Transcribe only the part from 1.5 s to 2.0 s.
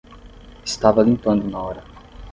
hora